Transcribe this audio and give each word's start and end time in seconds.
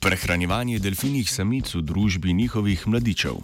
Prehranjevanje 0.00 0.78
delfinih 0.78 1.28
samic 1.30 1.74
v 1.74 1.82
družbi 1.84 2.32
njihovih 2.32 2.88
mladičev. 2.88 3.36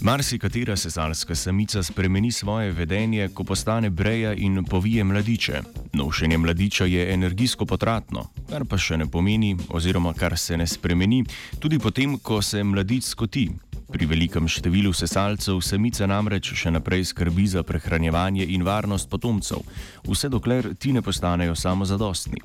Marsikatera 0.00 0.76
sezalska 0.76 1.34
samica 1.34 1.82
spremeni 1.82 2.32
svoje 2.32 2.72
vedenje, 2.72 3.28
ko 3.34 3.44
postane 3.44 3.90
breja 3.90 4.34
in 4.34 4.64
povije 4.64 5.04
mladiče. 5.04 5.62
Nošenje 5.92 6.38
mladiča 6.38 6.84
je 6.84 7.12
energijsko 7.14 7.66
potratno, 7.66 8.26
kar 8.50 8.64
pa 8.64 8.78
še 8.78 8.96
ne 8.96 9.06
pomeni, 9.06 9.56
oziroma 9.68 10.14
kar 10.14 10.38
se 10.38 10.56
ne 10.56 10.66
spremeni, 10.66 11.24
tudi 11.58 11.78
potem, 11.78 12.18
ko 12.18 12.42
se 12.42 12.64
mladič 12.64 13.04
skoti. 13.04 13.50
Pri 13.90 14.06
velikem 14.06 14.46
številu 14.46 14.92
sesalcev 14.94 15.58
samica 15.66 16.06
namreč 16.06 16.52
še 16.54 16.70
naprej 16.70 17.08
skrbi 17.10 17.48
za 17.50 17.64
prehranjevanje 17.66 18.46
in 18.54 18.62
varnost 18.62 19.10
potomcev, 19.10 19.64
vse 20.06 20.30
dokler 20.30 20.74
ti 20.78 20.92
ne 20.94 21.02
postanejo 21.02 21.56
samozadostni. 21.58 22.38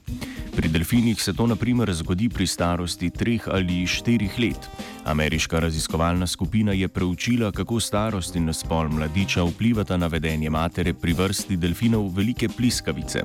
Pri 0.56 0.72
delfinih 0.74 1.22
se 1.22 1.36
to 1.38 1.46
naprimer 1.46 1.94
zgodi 1.94 2.32
pri 2.34 2.48
starosti 2.48 3.12
3 3.14 3.52
ali 3.54 3.86
4 3.86 4.40
let. 4.42 4.70
Ameriška 5.06 5.60
raziskovalna 5.62 6.28
skupina 6.28 6.74
je 6.74 6.88
preučila, 6.88 7.52
kako 7.52 7.80
starost 7.80 8.36
in 8.36 8.50
spol 8.54 8.90
mladiča 8.90 9.46
vplivata 9.46 9.98
na 10.02 10.08
vedenje 10.08 10.50
matere 10.50 10.94
pri 10.94 11.14
vrsti 11.14 11.62
delfinov 11.62 12.10
velike 12.16 12.50
pliskavice. 12.50 13.22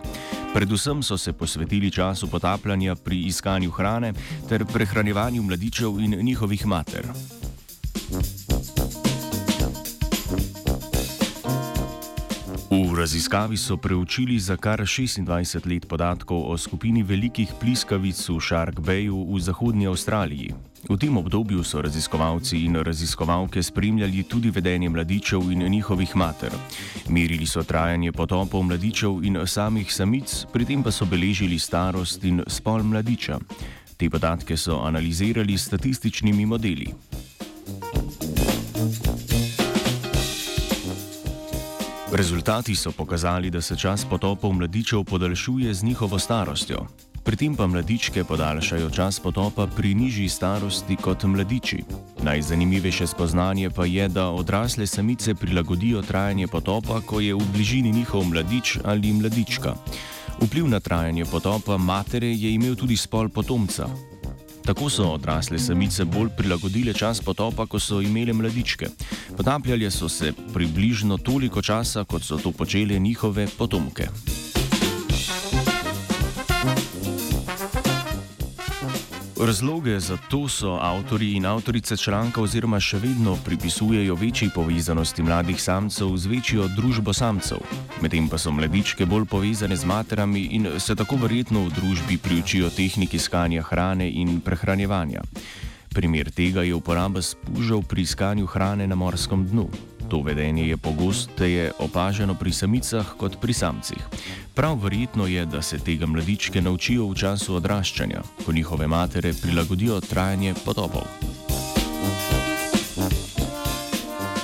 Predvsem 0.52 1.02
so 1.02 1.16
se 1.16 1.32
posvetili 1.32 1.90
času 1.90 2.28
potapljanja 2.28 2.94
pri 2.94 3.24
iskanju 3.32 3.70
hrane 3.70 4.12
ter 4.48 4.66
prehranjevanju 4.66 5.42
mladičev 5.42 6.00
in 6.00 6.18
njihovih 6.20 6.66
mater. 6.66 7.08
V 12.70 12.94
raziskavi 12.98 13.56
so 13.56 13.76
preučili 13.76 14.38
za 14.38 14.56
kar 14.56 14.80
26 14.80 15.66
let 15.66 15.86
podatkov 15.86 16.50
o 16.50 16.58
skupini 16.58 17.02
velikih 17.02 17.50
pliskavic 17.60 18.28
v 18.28 18.40
Shark 18.40 18.80
Bayu 18.80 19.26
v 19.34 19.40
Zahodnji 19.40 19.86
Avstraliji. 19.86 20.54
V 20.88 20.96
tem 20.98 21.16
obdobju 21.16 21.62
so 21.62 21.82
raziskovalci 21.82 22.64
in 22.64 22.82
raziskovalke 22.82 23.62
spremljali 23.62 24.22
tudi 24.22 24.50
vedenje 24.50 24.88
mladičev 24.88 25.52
in 25.52 25.62
njihovih 25.70 26.16
mater. 26.16 26.50
Merili 27.08 27.46
so 27.46 27.62
trajanje 27.62 28.12
potopov 28.12 28.62
mladičev 28.62 29.22
in 29.22 29.38
samih 29.46 29.92
samic, 29.94 30.46
pri 30.52 30.64
tem 30.64 30.82
pa 30.82 30.90
so 30.90 31.06
beležili 31.06 31.58
starost 31.58 32.24
in 32.24 32.42
spol 32.46 32.82
mladiča. 32.82 33.38
Te 33.96 34.10
podatke 34.10 34.56
so 34.56 34.80
analizirali 34.82 35.58
s 35.58 35.66
statističnimi 35.66 36.46
modeli. 36.46 36.90
Rezultati 42.12 42.74
so 42.74 42.92
pokazali, 42.92 43.50
da 43.50 43.60
se 43.60 43.76
čas 43.76 44.04
potopov 44.04 44.52
mladičev 44.52 45.04
podaljšuje 45.04 45.74
z 45.74 45.82
njihovo 45.82 46.18
starostjo. 46.18 46.86
Pri 47.24 47.36
tem 47.36 47.54
pa 47.56 47.66
mladičke 47.66 48.24
podaljšajo 48.24 48.90
čas 48.90 49.20
potopa 49.20 49.66
pri 49.66 49.94
nižji 49.94 50.28
starosti 50.28 50.96
kot 50.96 51.24
mladiči. 51.24 51.82
Najzanimivejše 52.22 53.06
spoznanje 53.06 53.70
pa 53.70 53.86
je, 53.86 54.08
da 54.08 54.28
odrasle 54.28 54.86
samice 54.86 55.34
prilagodijo 55.34 56.02
trajanje 56.02 56.46
potopa, 56.46 57.00
ko 57.00 57.20
je 57.20 57.34
v 57.34 57.52
bližini 57.52 57.92
njihov 57.92 58.24
mladič 58.24 58.78
ali 58.84 59.12
mladička. 59.12 59.74
Vpliv 60.40 60.68
na 60.68 60.80
trajanje 60.80 61.24
potopa 61.24 61.76
matere 61.76 62.28
je 62.28 62.54
imel 62.54 62.74
tudi 62.74 62.96
spol 62.96 63.28
potomca. 63.28 63.86
Tako 64.64 64.90
so 64.90 65.04
odrasle 65.04 65.58
samice 65.58 66.04
bolj 66.04 66.28
prilagodile 66.36 66.94
čas 66.94 67.20
potopa, 67.20 67.66
ko 67.66 67.78
so 67.78 68.00
imele 68.00 68.32
mladičke. 68.32 68.86
Potapljale 69.36 69.90
so 69.90 70.08
se 70.08 70.32
približno 70.54 71.18
toliko 71.18 71.62
časa, 71.62 72.04
kot 72.04 72.22
so 72.22 72.38
to 72.38 72.52
počele 72.52 72.98
njihove 72.98 73.48
potomke. 73.58 74.08
Razloge 79.40 80.00
za 80.00 80.16
to 80.30 80.48
so 80.48 80.78
avtori 80.82 81.32
in 81.36 81.46
avtorice 81.46 81.96
članka 81.96 82.42
oziroma 82.42 82.76
še 82.80 82.98
vedno 83.00 83.38
pripisujejo 83.44 84.14
večji 84.14 84.50
povezanosti 84.54 85.22
mladih 85.22 85.62
samcev 85.62 86.16
z 86.16 86.28
večjo 86.28 86.66
družbo 86.76 87.12
samcev. 87.16 87.62
Medtem 88.02 88.28
pa 88.28 88.38
so 88.38 88.52
mladičke 88.52 89.06
bolj 89.06 89.24
povezane 89.24 89.76
z 89.76 89.88
materami 89.88 90.40
in 90.40 90.68
se 90.78 90.94
tako 90.94 91.16
verjetno 91.16 91.64
v 91.64 91.72
družbi 91.72 92.18
priučijo 92.18 92.68
tehniki 92.70 93.16
iskanja 93.16 93.62
hrane 93.62 94.10
in 94.10 94.40
prehranjevanja. 94.44 95.22
Primer 95.94 96.30
tega 96.30 96.62
je 96.62 96.74
uporaba 96.74 97.22
spužev 97.22 97.80
pri 97.88 98.02
iskanju 98.02 98.46
hrane 98.46 98.86
na 98.86 98.94
morskem 98.94 99.46
dnu. 99.46 99.70
To 100.10 100.22
vedenje 100.22 100.66
je 100.68 100.76
pogosteje 100.76 101.70
opaženo 101.78 102.34
pri 102.34 102.52
samicah 102.52 103.14
kot 103.16 103.38
pri 103.40 103.52
samcih. 103.52 104.02
Prav 104.54 104.82
verjetno 104.82 105.26
je, 105.26 105.46
da 105.46 105.62
se 105.62 105.78
tega 105.78 106.06
mladičke 106.06 106.60
naučijo 106.60 107.06
v 107.06 107.14
času 107.14 107.54
odraščanja, 107.54 108.22
ko 108.44 108.52
njihove 108.52 108.86
matere 108.86 109.32
prilagodijo 109.42 110.00
trajanje 110.00 110.54
potopov. 110.64 111.06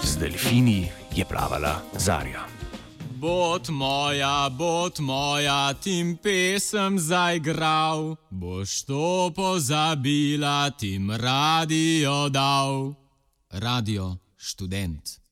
Z 0.03 0.19
delfini 0.21 0.87
je 1.17 1.25
plavala 1.25 1.83
Zarja. 1.99 2.47
Bot 3.19 3.69
moja, 3.69 4.49
bot 4.51 4.99
moja, 4.99 5.75
tim 5.75 6.17
pesem 6.17 6.99
zaigral, 6.99 8.15
boš 8.31 8.85
to 8.87 9.33
pozabila, 9.35 10.71
tim 10.71 11.11
radio 11.11 12.29
dal. 12.29 12.95
Radio 13.51 14.17
študent. 14.37 15.26